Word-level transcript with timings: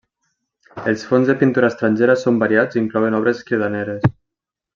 Els 0.91 1.03
fons 1.09 1.29
de 1.31 1.35
pintura 1.41 1.69
estrangera 1.73 2.15
són 2.21 2.41
variats 2.45 2.79
i 2.79 2.83
inclouen 2.85 3.19
obres 3.19 3.45
cridaneres. 3.51 4.11